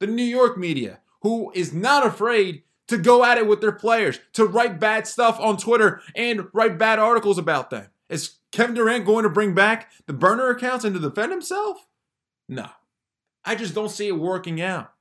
the 0.00 0.08
New 0.08 0.24
York 0.24 0.58
media, 0.58 1.00
who 1.22 1.52
is 1.54 1.72
not 1.72 2.04
afraid 2.04 2.64
to 2.88 2.98
go 2.98 3.24
at 3.24 3.38
it 3.38 3.46
with 3.46 3.60
their 3.60 3.72
players, 3.72 4.20
to 4.34 4.44
write 4.44 4.80
bad 4.80 5.06
stuff 5.06 5.38
on 5.40 5.56
Twitter 5.56 6.00
and 6.14 6.48
write 6.52 6.78
bad 6.78 6.98
articles 6.98 7.38
about 7.38 7.70
them? 7.70 7.88
Is 8.08 8.36
Kevin 8.52 8.74
Durant 8.74 9.04
going 9.04 9.24
to 9.24 9.30
bring 9.30 9.54
back 9.54 9.90
the 10.06 10.12
burner 10.12 10.48
accounts 10.48 10.84
and 10.84 10.94
to 10.94 11.00
defend 11.00 11.32
himself? 11.32 11.86
No. 12.48 12.68
I 13.44 13.54
just 13.54 13.74
don't 13.74 13.90
see 13.90 14.08
it 14.08 14.18
working 14.18 14.60
out. 14.60 14.92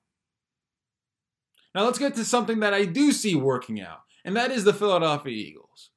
Now 1.73 1.83
let's 1.83 1.99
get 1.99 2.15
to 2.15 2.25
something 2.25 2.61
that 2.61 2.73
I 2.73 2.85
do 2.85 3.11
see 3.11 3.35
working 3.35 3.81
out, 3.81 4.01
and 4.23 4.35
that 4.35 4.51
is 4.51 4.63
the 4.63 4.73
Philadelphia 4.73 5.33
Eagles. 5.33 5.89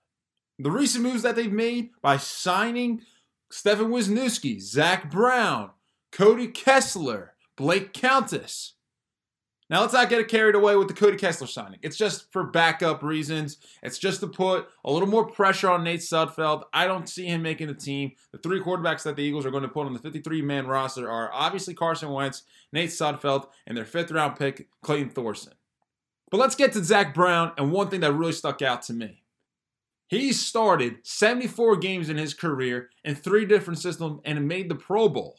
The 0.58 0.70
recent 0.70 1.04
moves 1.04 1.22
that 1.22 1.36
they've 1.36 1.52
made 1.52 1.90
by 2.02 2.16
signing 2.16 3.02
Stefan 3.50 3.90
Wisniewski, 3.90 4.60
Zach 4.60 5.10
Brown, 5.10 5.70
Cody 6.10 6.48
Kessler, 6.48 7.34
Blake 7.56 7.92
Countess. 7.92 8.74
Now 9.70 9.82
let's 9.82 9.92
not 9.92 10.08
get 10.08 10.26
carried 10.28 10.54
away 10.54 10.76
with 10.76 10.88
the 10.88 10.94
Cody 10.94 11.18
Kessler 11.18 11.46
signing. 11.46 11.78
It's 11.82 11.96
just 11.96 12.32
for 12.32 12.44
backup 12.44 13.02
reasons. 13.02 13.58
It's 13.82 13.98
just 13.98 14.20
to 14.20 14.26
put 14.26 14.66
a 14.82 14.90
little 14.90 15.08
more 15.08 15.26
pressure 15.26 15.68
on 15.68 15.84
Nate 15.84 16.00
Sudfeld. 16.00 16.62
I 16.72 16.86
don't 16.86 17.08
see 17.08 17.26
him 17.26 17.42
making 17.42 17.66
the 17.66 17.74
team. 17.74 18.12
The 18.32 18.38
three 18.38 18.60
quarterbacks 18.60 19.02
that 19.02 19.16
the 19.16 19.22
Eagles 19.22 19.44
are 19.44 19.50
going 19.50 19.64
to 19.64 19.68
put 19.68 19.86
on 19.86 19.92
the 19.92 19.98
53-man 19.98 20.66
roster 20.66 21.10
are 21.10 21.30
obviously 21.34 21.74
Carson 21.74 22.10
Wentz, 22.10 22.44
Nate 22.72 22.88
Sudfeld, 22.88 23.48
and 23.66 23.76
their 23.76 23.84
fifth-round 23.84 24.36
pick, 24.36 24.68
Clayton 24.82 25.10
Thorson. 25.10 25.52
But 26.30 26.38
let's 26.38 26.54
get 26.54 26.72
to 26.72 26.84
Zach 26.84 27.12
Brown 27.12 27.52
and 27.58 27.70
one 27.70 27.88
thing 27.88 28.00
that 28.00 28.12
really 28.12 28.32
stuck 28.32 28.62
out 28.62 28.82
to 28.82 28.94
me. 28.94 29.22
He 30.08 30.32
started 30.32 31.00
74 31.02 31.76
games 31.76 32.08
in 32.08 32.16
his 32.16 32.32
career 32.32 32.88
in 33.04 33.14
three 33.14 33.44
different 33.44 33.78
systems 33.78 34.20
and 34.24 34.48
made 34.48 34.70
the 34.70 34.74
Pro 34.74 35.10
Bowl. 35.10 35.38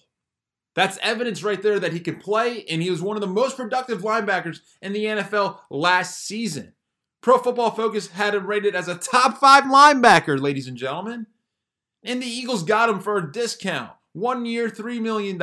That's 0.79 0.98
evidence 1.01 1.43
right 1.43 1.62
there 1.62 1.77
that 1.77 1.91
he 1.91 2.00
could 2.00 2.21
play, 2.21 2.63
and 2.69 2.81
he 2.81 2.89
was 2.89 3.01
one 3.01 3.17
of 3.17 3.21
the 3.21 3.27
most 3.27 3.57
productive 3.57 4.01
linebackers 4.01 4.62
in 4.81 4.93
the 4.93 5.03
NFL 5.03 5.59
last 5.69 6.25
season. 6.25 6.71
Pro 7.19 7.38
Football 7.38 7.71
Focus 7.71 8.07
had 8.07 8.33
him 8.33 8.48
rated 8.48 8.75
as 8.75 8.88
a 8.88 8.95
top 8.95 9.39
five 9.39 9.65
linebacker, 9.65 10.39
ladies 10.39 10.69
and 10.69 10.77
gentlemen. 10.77 11.27
And 12.01 12.21
the 12.21 12.27
Eagles 12.27 12.63
got 12.63 12.88
him 12.88 13.01
for 13.01 13.17
a 13.17 13.29
discount 13.29 13.91
one 14.13 14.45
year, 14.45 14.69
$3 14.69 15.01
million. 15.01 15.38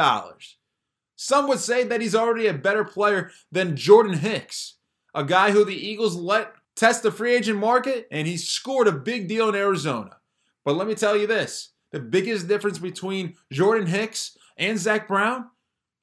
Some 1.16 1.48
would 1.48 1.60
say 1.60 1.84
that 1.84 2.00
he's 2.00 2.14
already 2.14 2.46
a 2.46 2.54
better 2.54 2.82
player 2.82 3.30
than 3.52 3.76
Jordan 3.76 4.14
Hicks 4.14 4.76
a 5.14 5.22
guy 5.22 5.50
who 5.50 5.66
the 5.66 5.76
Eagles 5.76 6.16
let 6.16 6.54
test 6.76 7.02
the 7.02 7.12
free 7.12 7.34
agent 7.36 7.58
market, 7.58 8.08
and 8.10 8.26
he 8.26 8.38
scored 8.38 8.88
a 8.88 8.92
big 8.92 9.28
deal 9.28 9.50
in 9.50 9.54
Arizona. 9.54 10.16
But 10.64 10.76
let 10.76 10.88
me 10.88 10.94
tell 10.94 11.14
you 11.14 11.26
this 11.26 11.74
the 11.90 12.00
biggest 12.00 12.48
difference 12.48 12.78
between 12.78 13.34
Jordan 13.52 13.86
Hicks 13.86 14.34
and 14.56 14.78
Zach 14.78 15.08
Brown 15.08 15.46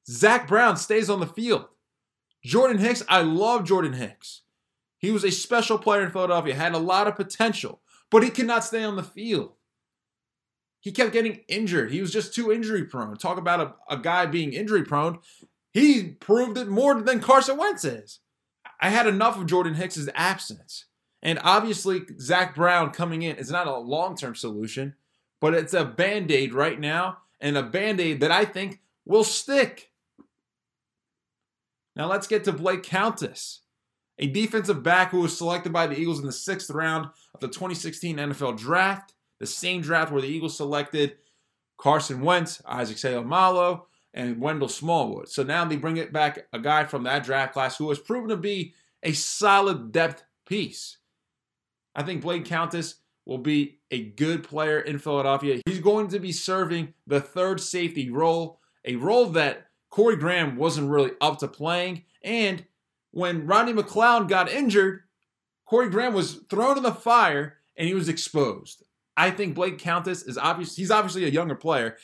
Zach 0.08 0.46
Brown 0.46 0.76
stays 0.76 1.08
on 1.08 1.20
the 1.20 1.26
field. 1.26 1.66
Jordan 2.44 2.78
Hicks, 2.78 3.02
I 3.08 3.22
love 3.22 3.64
Jordan 3.64 3.94
Hicks. 3.94 4.42
He 4.98 5.10
was 5.10 5.24
a 5.24 5.30
special 5.30 5.78
player 5.78 6.02
in 6.02 6.10
Philadelphia, 6.10 6.54
had 6.54 6.74
a 6.74 6.78
lot 6.78 7.08
of 7.08 7.16
potential, 7.16 7.80
but 8.10 8.22
he 8.22 8.30
could 8.30 8.46
not 8.46 8.64
stay 8.64 8.84
on 8.84 8.96
the 8.96 9.02
field. 9.02 9.52
He 10.80 10.92
kept 10.92 11.12
getting 11.12 11.40
injured. 11.48 11.90
He 11.90 12.02
was 12.02 12.12
just 12.12 12.34
too 12.34 12.52
injury 12.52 12.84
prone. 12.84 13.16
Talk 13.16 13.38
about 13.38 13.60
a, 13.60 13.94
a 13.94 13.96
guy 13.96 14.26
being 14.26 14.52
injury 14.52 14.84
prone. 14.84 15.18
He 15.72 16.04
proved 16.04 16.58
it 16.58 16.68
more 16.68 17.00
than 17.00 17.20
Carson 17.20 17.56
Wentz 17.56 17.84
is. 17.84 18.20
I 18.80 18.90
had 18.90 19.06
enough 19.06 19.38
of 19.38 19.46
Jordan 19.46 19.74
Hicks's 19.74 20.10
absence. 20.14 20.84
And 21.22 21.38
obviously, 21.42 22.02
Zach 22.20 22.54
Brown 22.54 22.90
coming 22.90 23.22
in 23.22 23.36
is 23.36 23.50
not 23.50 23.66
a 23.66 23.78
long 23.78 24.14
term 24.14 24.34
solution, 24.34 24.94
but 25.40 25.54
it's 25.54 25.72
a 25.72 25.86
band 25.86 26.30
aid 26.30 26.52
right 26.52 26.78
now 26.78 27.18
and 27.44 27.58
a 27.58 27.62
band 27.62 28.00
aid 28.00 28.20
that 28.20 28.32
I 28.32 28.46
think 28.46 28.80
will 29.04 29.22
stick. 29.22 29.90
Now 31.94 32.08
let's 32.08 32.26
get 32.26 32.42
to 32.44 32.52
Blake 32.52 32.82
Countess, 32.82 33.60
a 34.18 34.26
defensive 34.26 34.82
back 34.82 35.10
who 35.10 35.20
was 35.20 35.36
selected 35.36 35.70
by 35.70 35.86
the 35.86 35.96
Eagles 35.96 36.18
in 36.18 36.26
the 36.26 36.32
sixth 36.32 36.70
round 36.70 37.06
of 37.34 37.40
the 37.40 37.48
2016 37.48 38.16
NFL 38.16 38.58
Draft, 38.58 39.12
the 39.38 39.46
same 39.46 39.82
draft 39.82 40.10
where 40.10 40.22
the 40.22 40.28
Eagles 40.28 40.56
selected 40.56 41.16
Carson 41.76 42.22
Wentz, 42.22 42.62
Isaac 42.66 42.96
Seumalo, 42.96 43.82
and 44.14 44.40
Wendell 44.40 44.68
Smallwood. 44.68 45.28
So 45.28 45.42
now 45.42 45.66
they 45.66 45.76
bring 45.76 45.98
it 45.98 46.14
back 46.14 46.46
a 46.54 46.58
guy 46.58 46.84
from 46.84 47.02
that 47.02 47.24
draft 47.24 47.52
class 47.52 47.76
who 47.76 47.90
has 47.90 47.98
proven 47.98 48.30
to 48.30 48.36
be 48.38 48.72
a 49.02 49.12
solid 49.12 49.92
depth 49.92 50.24
piece. 50.46 50.96
I 51.94 52.04
think 52.04 52.22
Blake 52.22 52.46
Countess 52.46 52.94
will 53.26 53.38
be 53.38 53.78
a 53.90 54.02
good 54.02 54.42
player 54.42 54.80
in 54.80 54.98
Philadelphia. 54.98 55.60
He's 55.66 55.80
going 55.80 56.08
to 56.08 56.18
be 56.18 56.32
serving 56.32 56.94
the 57.06 57.20
third 57.20 57.60
safety 57.60 58.10
role, 58.10 58.60
a 58.84 58.96
role 58.96 59.26
that 59.30 59.68
Corey 59.90 60.16
Graham 60.16 60.56
wasn't 60.56 60.90
really 60.90 61.12
up 61.20 61.38
to 61.38 61.48
playing. 61.48 62.04
And 62.22 62.64
when 63.12 63.46
Rodney 63.46 63.72
McLeod 63.72 64.28
got 64.28 64.50
injured, 64.50 65.02
Corey 65.66 65.88
Graham 65.88 66.14
was 66.14 66.40
thrown 66.50 66.76
in 66.76 66.82
the 66.82 66.92
fire 66.92 67.58
and 67.76 67.88
he 67.88 67.94
was 67.94 68.08
exposed. 68.08 68.82
I 69.16 69.30
think 69.30 69.54
Blake 69.54 69.78
Countess 69.78 70.22
is 70.22 70.36
obvious. 70.36 70.76
He's 70.76 70.90
obviously 70.90 71.24
a 71.24 71.28
younger 71.28 71.54
player, 71.54 71.96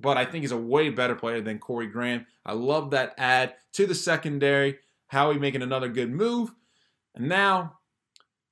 but 0.00 0.16
I 0.16 0.24
think 0.24 0.42
he's 0.42 0.52
a 0.52 0.56
way 0.56 0.90
better 0.90 1.14
player 1.14 1.40
than 1.40 1.58
Corey 1.58 1.86
Graham. 1.86 2.26
I 2.44 2.52
love 2.52 2.90
that 2.90 3.14
add 3.16 3.54
to 3.74 3.86
the 3.86 3.94
secondary. 3.94 4.78
Howie 5.06 5.38
making 5.38 5.62
another 5.62 5.88
good 5.88 6.10
move. 6.10 6.50
And 7.14 7.28
now 7.28 7.78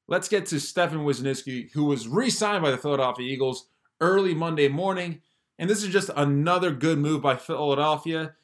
let's 0.09 0.29
get 0.29 0.47
to 0.47 0.61
Stefan 0.61 1.01
Wisniewski, 1.01 1.73
who 1.73 1.85
was 1.85 2.09
re 2.09 2.31
signed 2.31 2.63
by 2.63 2.71
the 2.71 2.79
Philadelphia 2.79 3.27
Eagles 3.27 3.69
early 4.01 4.35
Monday 4.35 4.69
morning. 4.69 5.21
And 5.59 5.71
this 5.71 5.83
is 5.83 5.89
just 5.89 6.11
another 6.17 6.71
good 6.71 6.99
move 6.99 7.23
by 7.23 7.37
Philadelphia. 7.37 8.35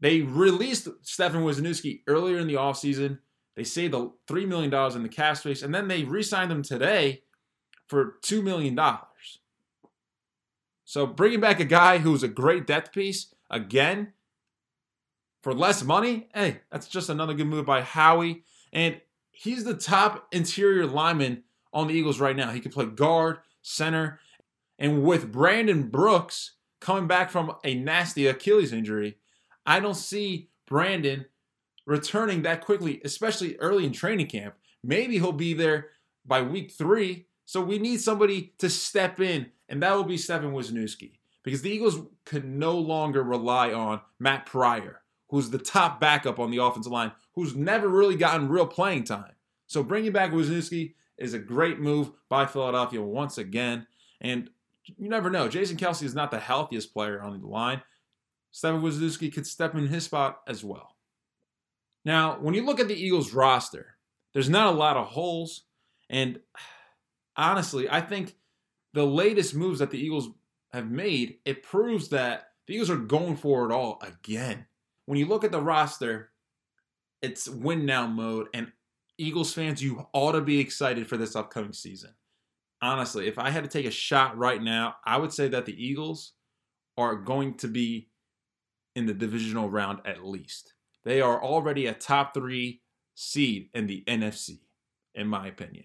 They 0.00 0.22
released 0.22 0.88
Stefan 1.02 1.42
Wisniewski 1.42 2.00
earlier 2.06 2.38
in 2.38 2.48
the 2.48 2.54
offseason. 2.54 3.18
They 3.54 3.64
saved 3.64 3.92
the 3.92 4.12
$3 4.28 4.48
million 4.48 4.74
in 4.96 5.02
the 5.02 5.08
cap 5.08 5.36
space, 5.36 5.62
and 5.62 5.74
then 5.74 5.88
they 5.88 6.04
re 6.04 6.22
signed 6.22 6.50
him 6.50 6.62
today 6.62 7.22
for 7.86 8.14
$2 8.24 8.42
million. 8.42 8.78
So 10.84 11.06
bringing 11.06 11.40
back 11.40 11.60
a 11.60 11.64
guy 11.64 11.98
who's 11.98 12.22
a 12.22 12.28
great 12.28 12.66
depth 12.66 12.92
piece 12.92 13.32
again 13.50 14.14
for 15.42 15.54
less 15.54 15.82
money, 15.84 16.28
hey, 16.34 16.60
that's 16.70 16.88
just 16.88 17.08
another 17.08 17.34
good 17.34 17.46
move 17.46 17.66
by 17.66 17.82
Howie. 17.82 18.44
And 18.72 19.00
he's 19.32 19.64
the 19.64 19.74
top 19.74 20.28
interior 20.32 20.86
lineman 20.86 21.42
on 21.72 21.88
the 21.88 21.94
Eagles 21.94 22.20
right 22.20 22.36
now. 22.36 22.50
He 22.50 22.60
can 22.60 22.70
play 22.70 22.86
guard, 22.86 23.38
center, 23.62 24.20
and 24.78 25.02
with 25.02 25.32
Brandon 25.32 25.88
Brooks 25.88 26.52
coming 26.80 27.06
back 27.06 27.30
from 27.30 27.52
a 27.64 27.74
nasty 27.74 28.26
Achilles 28.26 28.72
injury, 28.72 29.16
I 29.64 29.80
don't 29.80 29.94
see 29.94 30.48
Brandon 30.66 31.26
returning 31.86 32.42
that 32.42 32.64
quickly, 32.64 33.00
especially 33.04 33.56
early 33.58 33.84
in 33.84 33.92
training 33.92 34.26
camp. 34.26 34.54
Maybe 34.82 35.18
he'll 35.18 35.32
be 35.32 35.54
there 35.54 35.90
by 36.24 36.42
week 36.42 36.72
three. 36.72 37.26
So 37.44 37.60
we 37.60 37.78
need 37.78 38.00
somebody 38.00 38.54
to 38.58 38.70
step 38.70 39.20
in 39.20 39.46
and 39.68 39.82
that 39.82 39.94
will 39.94 40.04
be 40.04 40.18
Stefan 40.18 40.52
Wisniewski. 40.52 41.12
Because 41.42 41.62
the 41.62 41.70
Eagles 41.70 41.98
could 42.24 42.44
no 42.44 42.78
longer 42.78 43.22
rely 43.22 43.72
on 43.72 44.00
Matt 44.20 44.46
Pryor, 44.46 45.01
who's 45.32 45.50
the 45.50 45.58
top 45.58 45.98
backup 45.98 46.38
on 46.38 46.50
the 46.50 46.62
offensive 46.62 46.92
line, 46.92 47.10
who's 47.34 47.56
never 47.56 47.88
really 47.88 48.16
gotten 48.16 48.48
real 48.48 48.66
playing 48.66 49.02
time. 49.02 49.32
So 49.66 49.82
bringing 49.82 50.12
back 50.12 50.30
Wisniewski 50.30 50.92
is 51.16 51.32
a 51.32 51.38
great 51.38 51.80
move 51.80 52.12
by 52.28 52.44
Philadelphia 52.44 53.00
once 53.00 53.38
again. 53.38 53.86
And 54.20 54.50
you 54.84 55.08
never 55.08 55.30
know. 55.30 55.48
Jason 55.48 55.78
Kelce 55.78 56.02
is 56.02 56.14
not 56.14 56.30
the 56.30 56.38
healthiest 56.38 56.92
player 56.92 57.22
on 57.22 57.40
the 57.40 57.46
line. 57.46 57.80
Stefan 58.50 58.82
Wisniewski 58.82 59.32
could 59.32 59.46
step 59.46 59.74
in 59.74 59.86
his 59.86 60.04
spot 60.04 60.42
as 60.46 60.62
well. 60.62 60.96
Now, 62.04 62.36
when 62.38 62.52
you 62.52 62.66
look 62.66 62.80
at 62.80 62.88
the 62.88 62.94
Eagles 62.94 63.32
roster, 63.32 63.96
There's 64.32 64.50
not 64.50 64.72
a 64.72 64.76
lot 64.76 64.96
of 64.96 65.06
holes. 65.06 65.62
And 66.08 66.40
honestly, 67.36 67.88
I 67.88 68.00
think 68.00 68.34
the 68.92 69.06
latest 69.06 69.54
moves 69.54 69.78
that 69.78 69.90
the 69.90 69.98
Eagles 69.98 70.30
have 70.72 70.90
made, 70.90 71.38
it 71.44 71.62
proves 71.62 72.08
that 72.08 72.48
the 72.66 72.74
Eagles 72.74 72.90
are 72.90 72.96
going 72.96 73.36
for 73.36 73.70
it 73.70 73.74
all 73.74 74.02
again. 74.02 74.66
When 75.12 75.18
you 75.18 75.26
look 75.26 75.44
at 75.44 75.52
the 75.52 75.60
roster, 75.60 76.30
it's 77.20 77.46
win 77.46 77.84
now 77.84 78.06
mode. 78.06 78.46
And 78.54 78.72
Eagles 79.18 79.52
fans, 79.52 79.82
you 79.82 80.06
ought 80.14 80.32
to 80.32 80.40
be 80.40 80.58
excited 80.58 81.06
for 81.06 81.18
this 81.18 81.36
upcoming 81.36 81.74
season. 81.74 82.14
Honestly, 82.80 83.28
if 83.28 83.38
I 83.38 83.50
had 83.50 83.62
to 83.62 83.68
take 83.68 83.84
a 83.84 83.90
shot 83.90 84.38
right 84.38 84.62
now, 84.62 84.94
I 85.04 85.18
would 85.18 85.30
say 85.30 85.48
that 85.48 85.66
the 85.66 85.74
Eagles 85.74 86.32
are 86.96 87.14
going 87.14 87.58
to 87.58 87.68
be 87.68 88.08
in 88.96 89.04
the 89.04 89.12
divisional 89.12 89.68
round 89.68 89.98
at 90.06 90.24
least. 90.24 90.72
They 91.04 91.20
are 91.20 91.44
already 91.44 91.84
a 91.84 91.92
top 91.92 92.32
three 92.32 92.80
seed 93.14 93.68
in 93.74 93.88
the 93.88 94.04
NFC, 94.06 94.60
in 95.14 95.26
my 95.26 95.46
opinion. 95.46 95.84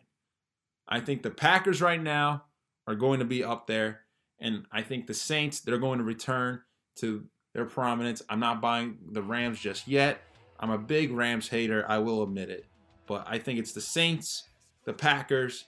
I 0.88 1.02
think 1.02 1.22
the 1.22 1.32
Packers 1.32 1.82
right 1.82 2.02
now 2.02 2.46
are 2.88 2.96
going 2.96 3.20
to 3.20 3.26
be 3.26 3.44
up 3.44 3.68
there. 3.68 4.04
And 4.40 4.68
I 4.72 4.84
think 4.84 5.06
the 5.06 5.14
Saints, 5.14 5.60
they're 5.60 5.80
going 5.80 5.98
to 6.00 6.06
return 6.06 6.62
to 7.00 7.26
their 7.58 7.66
prominence. 7.66 8.22
I'm 8.30 8.40
not 8.40 8.62
buying 8.62 9.00
the 9.14 9.24
Rams 9.24 9.60
just 9.60 9.88
yet. 9.88 10.22
I'm 10.60 10.70
a 10.70 10.78
big 10.78 11.12
Rams 11.12 11.50
hater, 11.50 11.84
I 11.90 11.98
will 11.98 12.22
admit 12.22 12.52
it. 12.52 12.68
But 13.08 13.26
I 13.28 13.40
think 13.40 13.58
it's 13.58 13.72
the 13.72 13.82
Saints, 13.82 14.44
the 14.86 14.94
Packers, 14.94 15.66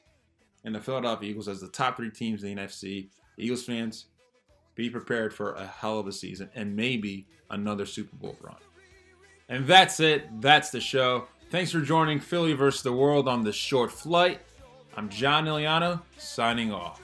and 0.63 0.75
the 0.75 0.79
Philadelphia 0.79 1.31
Eagles 1.31 1.47
as 1.47 1.61
the 1.61 1.67
top 1.67 1.97
three 1.97 2.11
teams 2.11 2.43
in 2.43 2.55
the 2.55 2.61
NFC. 2.61 3.09
Eagles 3.39 3.63
fans, 3.63 4.05
be 4.75 4.87
prepared 4.87 5.33
for 5.33 5.53
a 5.53 5.65
hell 5.65 5.97
of 5.97 6.05
a 6.05 6.11
season 6.11 6.51
and 6.53 6.75
maybe 6.75 7.25
another 7.49 7.87
Super 7.87 8.15
Bowl 8.17 8.37
run. 8.39 8.55
And 9.47 9.65
that's 9.65 9.99
it. 9.99 10.27
That's 10.41 10.69
the 10.69 10.79
show. 10.79 11.25
Thanks 11.49 11.71
for 11.71 11.81
joining 11.81 12.19
Philly 12.19 12.53
versus 12.53 12.83
the 12.83 12.93
World 12.93 13.27
on 13.27 13.43
this 13.43 13.55
short 13.55 13.91
flight. 13.91 14.41
I'm 14.95 15.09
John 15.09 15.47
Iliano, 15.47 16.03
signing 16.17 16.71
off. 16.71 17.01